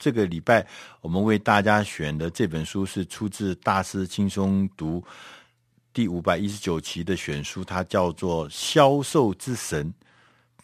[0.00, 0.66] 这个礼拜
[1.02, 4.98] 我们为大家选的这本书是出自《大师轻松读》
[5.92, 9.92] 第五百一十九期的选书，它叫做《销售之神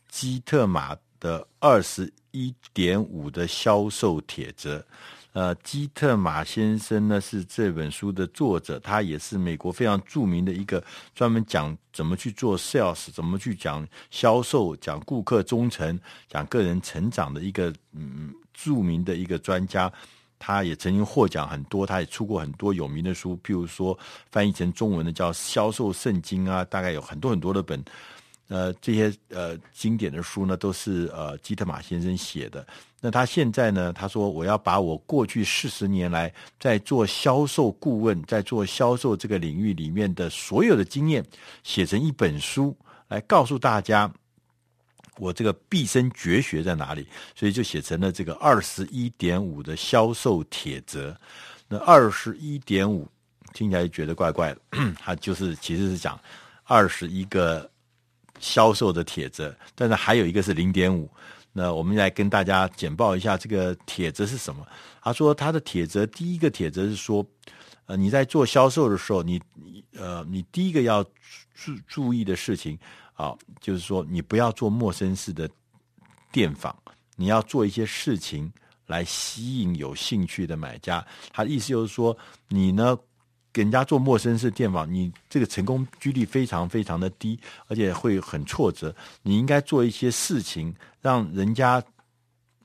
[0.08, 4.78] 基特马的二十一点五的销售铁则》。
[5.36, 10.82] 呃，基特马先生呢是这本书的作者，他也是美国非常著名的一个
[11.14, 19.92] 专门讲怎么去做 sales、怎么去讲销售、讲顾客忠诚、讲个人成长的一个嗯著名的一个专家。
[20.38, 23.98] 他也曾经获奖很多，他也出过很多有名的书，譬如说
[24.30, 27.84] 翻译成中文的叫《销售圣经》啊，大概有很多很多的本。
[28.48, 32.64] 呃，这些呃经典的书呢，都是呃基特马先生写的。
[33.00, 41.24] 那他现在呢，他说我要把我过去四十年来在做销售顾问，在做销售这个领域里面的所有的经验，
[41.64, 42.76] 写成一本书，
[43.08, 44.08] 来告诉大家
[45.18, 47.04] 我这个毕生绝学在哪里。
[47.34, 51.16] 所以就写成了这个二十一点五的销售铁则。
[51.68, 53.08] 那二十一点五
[53.52, 54.60] 听起来就觉得怪怪的，
[55.00, 56.16] 他就是其实是讲
[56.62, 57.68] 二十一个。
[58.40, 61.10] 销售的铁则，但是还有一个是零点五。
[61.52, 64.66] 那我们来跟大家简报一下这个铁则是什么。
[65.00, 67.24] 他说他的铁则第一个铁则是说，
[67.86, 69.40] 呃，你在做销售的时候，你
[69.96, 71.02] 呃，你第一个要
[71.54, 72.78] 注注意的事情
[73.14, 75.48] 啊，就是说你不要做陌生式的
[76.30, 76.76] 电访，
[77.16, 78.52] 你要做一些事情
[78.86, 81.04] 来吸引有兴趣的买家。
[81.32, 82.16] 他的意思就是说，
[82.48, 82.98] 你呢。
[83.56, 88.94] 给人家做陌生式电访，你这个成功几率非常非常的低，而且会很挫折。
[89.22, 91.82] 你应该做一些事情，让人家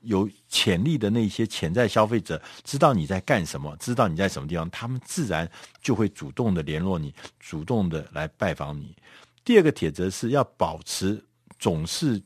[0.02, 5.50] 有潜力的那些潜在消费者知道你在干什么，知道你在什么地方，他们自然
[5.82, 8.94] 就会主动的联络你，主动的来拜访你。
[9.46, 11.24] 第二个铁则是要保持
[11.58, 12.22] 总是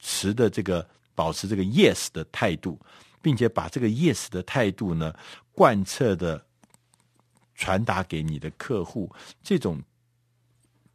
[0.00, 2.76] 持的这个保持这个 yes 的态度，
[3.22, 5.14] 并且把这个 yes 的态度呢
[5.52, 6.44] 贯彻的。
[7.54, 9.10] 传达给你的客户，
[9.42, 9.80] 这种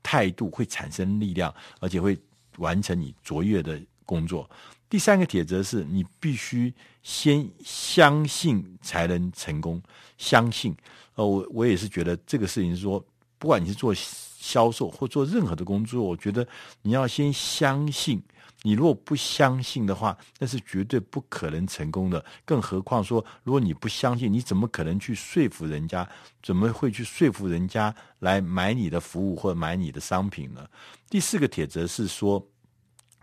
[0.01, 2.17] 态度会产生力量，而且会
[2.57, 4.49] 完成你卓越的工作。
[4.89, 6.73] 第三个铁则是你必须
[7.03, 9.81] 先相信才能成功。
[10.17, 10.75] 相信，
[11.15, 13.03] 呃，我我也是觉得这个事情是说，
[13.37, 16.47] 不管你是做销售或做任何的工作，我觉得
[16.81, 18.21] 你要先相信。
[18.67, 22.25] 你如果不相信的话，那是绝对不可能成功的。
[22.43, 26.05] 更何况说，如果你不相信，你怎么可能去说服人家？
[26.43, 30.67] 怎么会去说服人家来买你的服务或买你的商品呢？
[31.09, 32.45] 第四个铁则是说，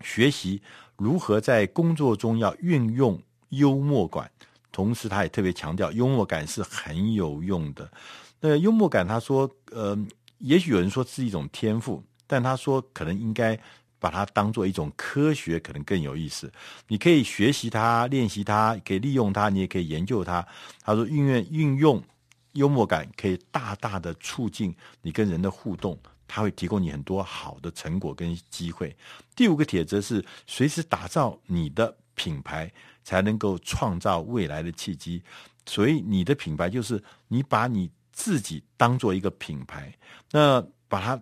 [0.01, 0.63] 学习
[0.97, 4.31] 如何在工作中要运用幽默感。
[4.73, 7.93] 同时，他也特别强调，幽默感是很有用的。
[8.41, 9.95] 那幽默感，他说，呃，
[10.39, 13.61] 也许有人说是一种天赋，但他说可能应该。
[14.05, 16.53] 把它当做一种科学，可能更有意思。
[16.89, 20.47] 你可以学习它、练习它，可以利用它，你也可以研究它。
[20.83, 22.05] 他说，运用运用
[22.53, 25.99] 幽默感，可以大大的促进你跟人的互动，
[26.29, 28.95] 它会提供你很多好的成果跟机会。
[29.35, 32.71] 第五个铁则是，随时打造你的品牌，
[33.05, 35.23] 才能够创造未来的契机。
[35.65, 39.97] 所以，你的品牌就是你把你自己当做一个品牌，
[40.31, 41.19] 那把它。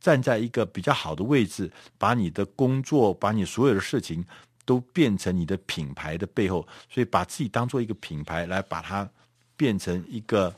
[0.00, 4.24] 站在一个比较好的位置，把你的工作，把你所有的事情
[4.64, 9.08] 都变成你的品牌的背后，所以把自己当做一个品牌来把它
[9.56, 10.54] 变成一个，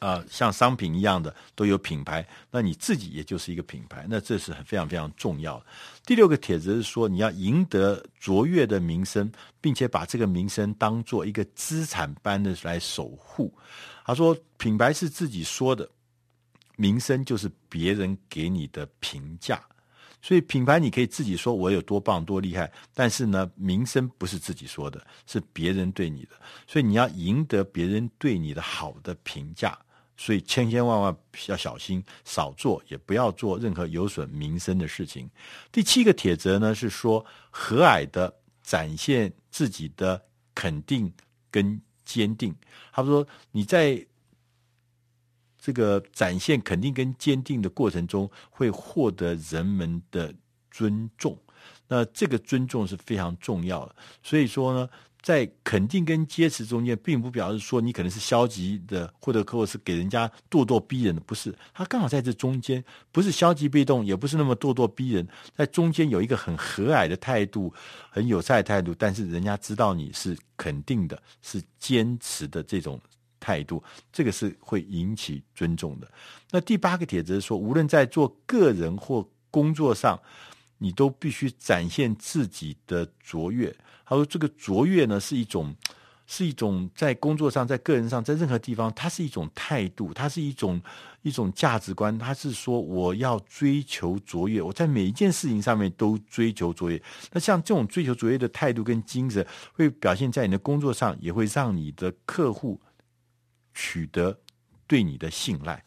[0.00, 5.66] 呃，像商品一样的都有品牌，那你自己也就是一个品牌，那这是很非常非常重要的。
[6.04, 9.30] 第六个帖子是说，你要赢得卓越的名声，
[9.60, 13.52] 并且把这个名声当做一个资产般的来守护。
[14.04, 15.88] 他说，品牌是自己说的。
[16.80, 19.60] 名声就是别人给你的评价，
[20.22, 26.30] 所以品牌你可以自己说我有多棒多厉害，但是呢，名声不是自己说的，是别人对你的，
[26.68, 29.76] 所以你要赢得别人对你的好的评价，
[30.16, 31.16] 所以千千万万
[31.48, 35.28] 要小心，少做，也不要做任何有损名声的事情。
[35.72, 40.24] 第七个铁则呢是说，和蔼的展现自己的
[40.54, 41.12] 肯定
[41.50, 42.54] 跟坚定。
[42.92, 44.06] 他说你在。
[45.58, 50.32] 这个展现肯定跟坚定的过程中，会获得人们的
[50.70, 51.36] 尊重。
[51.88, 53.96] 那这个尊重是非常重要的。
[54.22, 54.88] 所以说呢，
[55.20, 61.52] 在肯定跟坚持中间，并不表示说你可能是消极的，或者或者是给人家咄咄逼人的，不是。
[61.74, 65.26] 他刚好在这中间，不是消极被动，也不是那么咄咄逼人，
[65.56, 67.72] 在中间有一个很和蔼的态度，
[68.10, 73.00] 很友善的态度，但是人家知道你是肯定的，是坚持的这种。
[73.38, 73.82] 态度，
[74.12, 76.10] 这个是会引起尊重的。
[76.50, 80.20] 那第八个帖子是说，无论在做个人或工作上，
[80.78, 83.74] 你都必须展现自己的卓越。
[84.04, 85.74] 他说这个卓越呢是一种。
[86.30, 90.78] 是一种在工作上、在个人上、在任何地方，它是一种态度，它是一种
[91.22, 92.18] 一种价值观。
[92.18, 97.02] 它是说我要追求卓越，我在每一件事情上面都追求卓越。
[97.32, 99.42] 那像这种追求卓越的态度跟精神，
[99.72, 102.78] 会表现在你的工作上，也会让你的客户
[103.78, 104.36] 取得
[104.88, 105.84] 对你的信赖。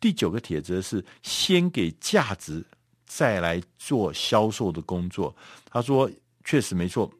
[0.00, 2.64] 第九个铁则是先给价值，
[3.04, 5.36] 再来做销售的工作。
[5.70, 6.10] 他说，
[6.42, 7.12] 确实没错。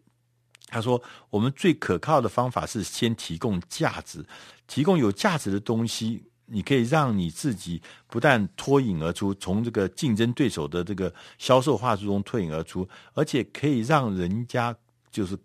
[0.71, 4.25] 他说：“我们最可靠的方法是先提供价值，
[4.67, 14.77] 提供有价值的东西，你可以让你自己不但脱颖而出，从这个竞争对手的这个销售话术中脱颖而出，而且可以让人家
[15.11, 15.37] 就是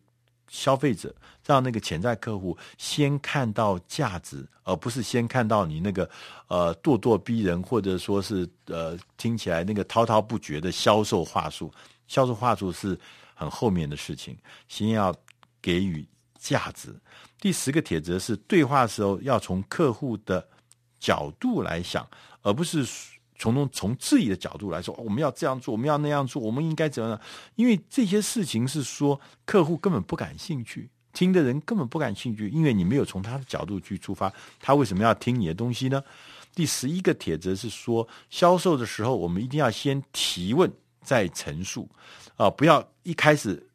[0.50, 6.10] 消费者，让那个潜在客户先看到价值，而不是先看到你那个
[6.48, 11.72] 呃咄咄逼人，或者说是呃听起来那个滔滔不绝的销售话术。
[12.08, 13.00] 销售话术是。”
[13.36, 14.38] 很后面的事情，
[14.68, 15.14] 先要
[15.60, 16.08] 给予
[16.38, 16.96] 价值。
[17.42, 20.48] 第十个铁则是对话时候要从客户的
[21.00, 22.08] 角度来想，
[22.44, 22.86] 而不是
[23.36, 27.20] 从从从自己的角度来说，我们要这样做，我们要那样做，我们应该怎样？
[27.56, 36.04] 因为这些事情是说客户根本不感兴趣，听的人根本不感兴趣，因为你没有从他的角度去出发，他为什么要听你的东西呢？
[36.56, 40.72] 第十一个铁则是说，销售的时候我们一定要先提问
[41.02, 41.90] 再陈述。
[42.36, 43.68] 啊，不要一开始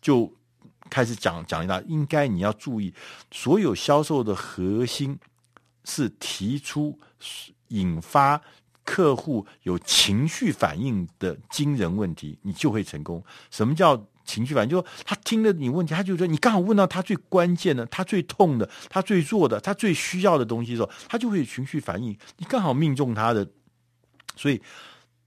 [0.00, 0.32] 就
[0.88, 2.94] 开始讲讲一大，应该你要注意，
[3.30, 5.18] 所有销售的核心
[5.84, 6.98] 是提出
[7.68, 8.40] 引发
[8.84, 13.24] 客户有情绪反应的惊人问题，你就会成功。
[13.50, 14.70] 什么叫情绪反应？
[14.70, 22.16] 就是他听了你问题，他就说你刚好问到他最关键的、他最痛的、他最弱的、他最需要的东西的时候，他就会有情绪反应。
[22.36, 23.46] 你刚好命中他的，
[24.36, 24.60] 所以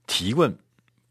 [0.06, 0.56] 提问。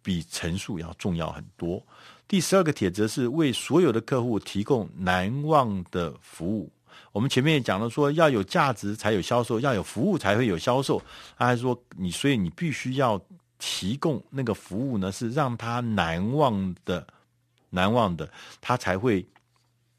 [0.05, 1.83] 比陈述要重要很多。
[2.27, 6.71] 第十二个铁则是为所有的客户提供难忘的服务。
[7.11, 11.01] 我们前面也讲了，说要有价值才有销售，要有服务才会有销售。
[11.35, 13.19] 他还说你，所以你必须要
[13.57, 17.07] 提供那个服务呢，是让他难忘的、
[17.75, 18.27] 难忘的，
[18.60, 19.24] 他才会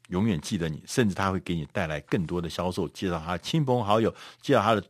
[0.09, 4.83] 永远记得你，甚至他会给你带来更多的销售，介绍他亲朋好友，介绍他的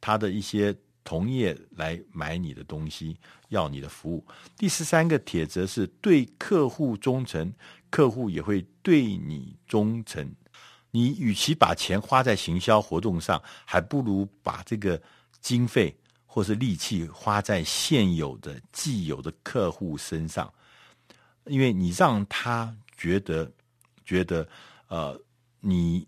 [0.00, 0.72] 他的一些。
[1.08, 3.16] 同业来买你的东西，
[3.50, 4.26] 要你的服务。
[4.58, 7.54] 第十三个铁则是对客户忠诚，
[7.90, 10.28] 客户也会对你忠诚。
[10.90, 15.00] 你与其把钱花在行销活动上，还不如把这个
[15.40, 15.96] 经费
[16.26, 20.52] 或是力气花在现有的既有的客户身上，
[21.46, 23.50] 因为你让他觉得
[24.04, 24.48] 觉得
[24.88, 25.20] 呃
[25.60, 26.06] 你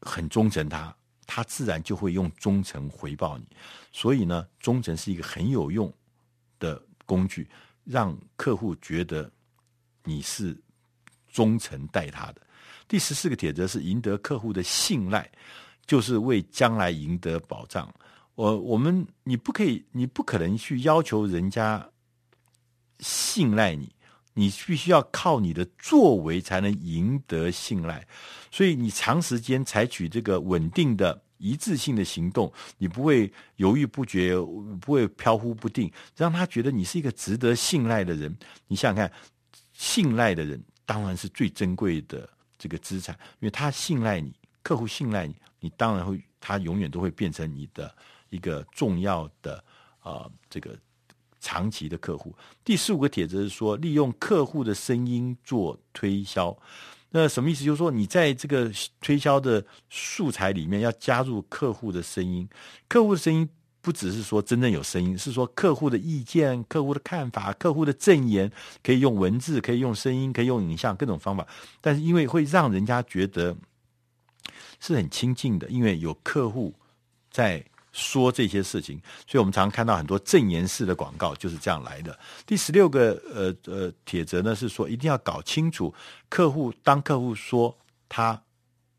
[0.00, 0.94] 很忠诚他。
[1.28, 3.44] 他自然就会用忠诚回报你，
[3.90, 5.92] 所以呢，忠诚是一个很有用
[6.60, 7.50] 的工具，
[7.82, 9.28] 让客户觉得
[10.04, 10.56] 你是
[11.26, 12.40] 忠诚待他的。
[12.86, 15.28] 第十四个铁则是赢得客户的信赖，
[15.84, 17.92] 就是为将来赢得保障。
[18.36, 21.86] 我我们你不可以，你不可能去要求人家
[23.00, 23.92] 信赖你。
[24.38, 28.06] 你必须要靠你的作为才能赢得信赖，
[28.50, 34.36] 所以你长时间采取这个稳定的一致性的行动，你不会犹豫不决，
[34.78, 38.36] 不会飘忽不定，让他觉得你是一个值得信赖的人。
[38.68, 39.10] 你想想看，
[39.72, 42.28] 信赖的人当然是最珍贵的
[42.58, 44.30] 这个资产，因为他信赖你，
[44.62, 47.90] 客户信赖你，你当然会，他永远都会变成你的
[48.28, 49.64] 一个重要的
[50.00, 50.76] 啊、这个。
[51.40, 56.56] 长期的客户，第十五个帖子是说，利用客户的声音做推销。
[57.10, 57.64] 那什么意思？
[57.64, 62.48] 就是说，你在这个推销的素材里面要加入客户的声音。
[62.88, 63.48] 客户的声音
[63.80, 68.50] 不只是说真正有声音，是说客户的意见、客户的看法、客户的证言，
[68.82, 71.46] 可以用文字，可以用声音，可以用影像，各种方法。
[71.80, 73.56] 但是因为会让人家觉得
[74.80, 76.74] 是很亲近的，因为有客户
[77.30, 77.64] 在。
[77.96, 82.16] 说这些事情，所以我们常看到很多证言式的广告就是这样来的。
[82.44, 85.92] 第十六个呃呃铁则呢是说，一定要搞清楚
[86.28, 87.74] 客户，当客户说
[88.06, 88.42] 他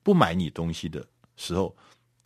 [0.02, 1.76] 不买你东西的时候，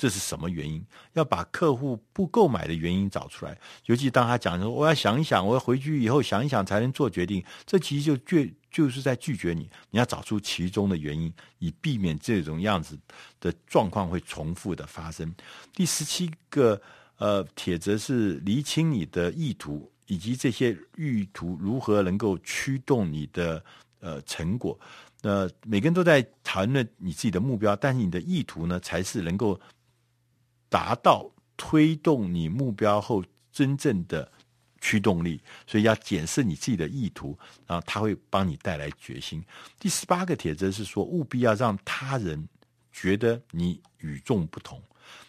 [0.01, 0.83] 这是什么原因？
[1.13, 3.55] 要把客户不购买的原因找出来。
[3.85, 9.69] 尤其当他讲说我要想一想，我要回去以后想一想才能做决定，这其实就拒就是在拒绝你。
[9.91, 12.97] 你要找出其中的原因，以避免这种样子
[13.39, 15.31] 的状况会重复的发生。
[15.75, 16.81] 第十七个
[17.17, 23.63] 呃铁则是厘清你的意图，以及这些意图如何能够驱动你的
[23.99, 24.79] 呃成果。
[25.21, 29.61] 呃，每个人都在谈论你自己的目标，但是你的意图呢，才是能够
[30.71, 34.31] 达到推动你目标后真正的
[34.79, 37.37] 驱动力，所以要检视你自己的意图，
[37.67, 39.43] 然后他会帮你带来决心。
[39.77, 42.47] 第十八个铁则是说，务必要让他人
[42.91, 44.81] 觉得你与众不同。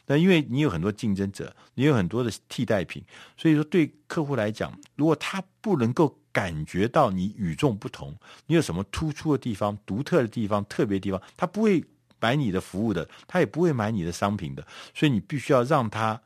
[0.06, 3.02] 那因为你有很多竞争者，你有很多的替代品，
[3.36, 11.84] 所以说对客户来讲，如果他不能够感觉到你与众不同，你有什么突出的地方、独特的地方、特别的地方，他不会
[12.22, 14.66] 买你的服务的，他也不会买你的商品的。
[14.94, 16.18] 所以你必须要让他。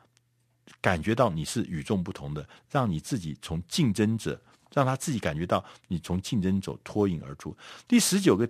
[0.82, 4.40] 感觉到你是与众不同的，让你自己从竞争者，
[4.72, 7.56] 让他自己感觉到你从竞争者脱颖而出。
[7.88, 8.48] 第十九个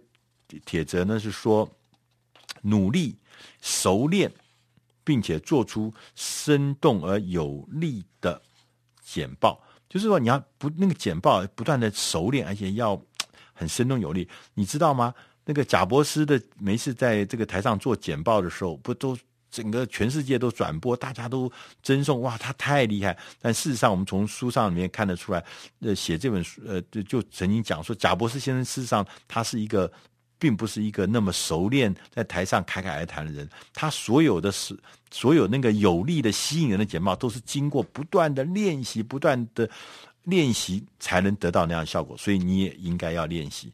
[0.66, 1.66] 铁则呢是说，
[2.62, 3.16] 努力
[3.62, 4.30] 熟练，
[5.02, 8.42] 并且做出生动而有力的
[9.02, 13.00] 简报，就是说你要不那个简报不断的熟练，而且要
[13.54, 14.28] 很生动有力。
[14.54, 15.14] 你知道吗？
[15.46, 19.16] 那个贾伯斯的每次在这个台上做简报的时候，不都？
[19.48, 21.50] 整个全世界都转播，大家都
[21.82, 23.16] 赠送哇，他太厉害。
[23.40, 25.42] 但事实上，我们从书上里面看得出来，
[25.80, 29.90] 呃，写这本书，呃，就就曾经讲说，贾伯斯先生事实上他是一个，
[30.38, 33.48] 并不是一个那么熟练在台上侃侃而谈的人。
[33.72, 34.76] 他所有的是
[35.10, 39.70] 所有那个有力的、吸引人的简报，都是经过不断的练习、不断的
[40.24, 42.14] 练习才能得到那样的效果。
[42.18, 43.72] 所以你也应该要练习。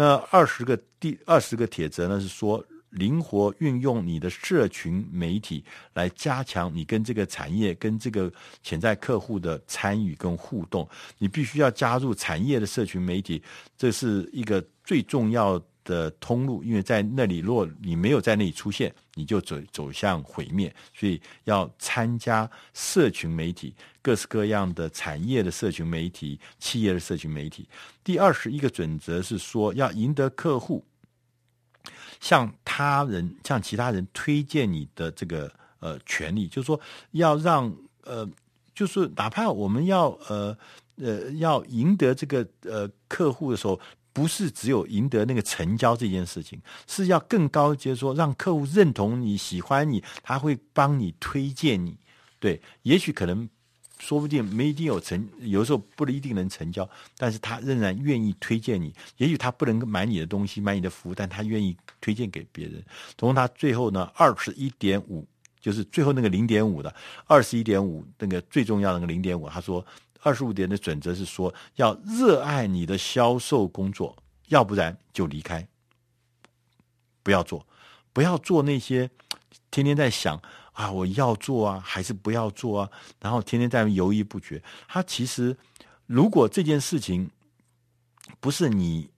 [0.00, 2.64] 那二十个第二十个铁则呢，是说。
[2.94, 5.64] 灵活运用你的社群媒体
[5.94, 8.28] 来加强你跟这个产业、跟这个
[8.64, 10.88] 潜在客户的参与跟互动。
[11.16, 13.40] 你必须要加入产业的社群媒体，
[13.78, 15.56] 这是一个最重要
[15.90, 16.62] 的通路。
[16.62, 20.72] 因为在那里，若你没有在那里出现，你就走走向毁灭。
[20.94, 27.68] 所以要参加社群媒体，各式各样的产业的社群媒体、企业的社群媒体。
[28.04, 30.84] 第二十一个准则是说，要赢得客户。
[32.20, 36.78] 向他人、向其他人推荐你的这个呃权利，就是说
[37.12, 38.28] 要让呃，
[38.74, 40.54] 就是哪怕我们要呃
[40.96, 43.80] 呃要赢得这个呃客户的时候，
[44.20, 51.96] 不是只有赢得那个成交这件事情，是要更高阶，说让客户认同你、喜欢你，他会帮你推荐你。
[52.38, 53.48] 对，也许可能。
[53.98, 58.94] 说不定没一定有成，有时候不一定能成交，但是他仍然愿意推荐你。
[59.18, 62.82] 也许他不能买你的东西，买你的服务，但他愿意推荐给别人。
[63.18, 65.28] 从他最后呢，二十一点五，
[65.60, 66.94] 就是最后那个零点五的
[67.26, 69.84] 二十一点五，那个最重要的那个零点五，他说
[70.22, 74.16] 二十五点的准则是说要热爱你的销售工作，
[74.48, 75.66] 要不然就离开，
[77.22, 77.66] 不要做，
[78.12, 79.10] 不要做那些
[79.70, 80.40] 天天在想。
[80.72, 82.90] 啊，我要做啊，还是不要做啊？
[83.20, 84.62] 然后天天在犹豫不决。
[84.88, 85.54] 他其实，
[86.06, 87.28] 如果这件事情
[88.38, 89.10] 不是你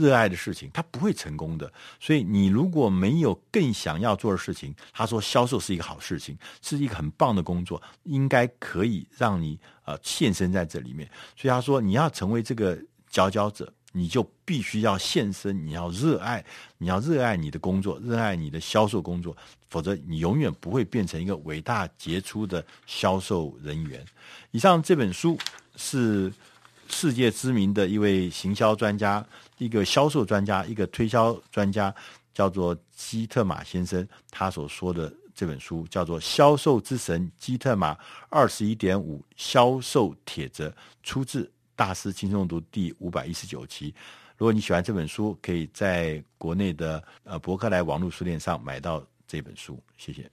[0.00, 1.70] 热爱的事情，他不会成功的。
[1.98, 11.08] 所以，你如果没有更想要做的事情，他说销售是一个好事情，是一个很棒的工作，应该可以让你呃献身在这里面。
[11.36, 12.78] 所以他说，你要成为这个
[13.08, 13.72] 佼佼者。
[13.92, 16.44] 你就必须要献身，你要热爱，
[16.78, 19.36] 你要热爱你的工作，热爱你的销售工作，
[19.68, 24.06] 否则你永远不会变成一个伟大杰出的销售人员。
[24.52, 25.36] 以上这本书
[25.74, 26.32] 是
[26.90, 29.24] 世界知名的一位行销专家，
[29.58, 31.94] 一个销售专家，一个推销专家，
[32.34, 37.96] 叫做基特马先生，他所说的这本书叫做《销售之神基特马
[38.28, 40.68] 二十一点五销售铁则》，
[41.02, 41.50] 出自。
[41.76, 43.94] 大师轻松读第五百一十九期。
[44.36, 49.82] 如果你喜欢这本书，可以在国内的呃博客来网络书店上买到这本书。
[49.96, 50.30] 谢谢。